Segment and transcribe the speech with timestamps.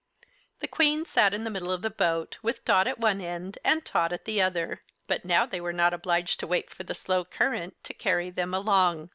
[0.61, 3.85] The Queen sat in the middle of the boat, with Dot at one end and
[3.85, 4.81] Tot at the other.
[5.05, 8.51] But now they were not obliged to wait for the slow current to carry them
[8.51, 9.09] along.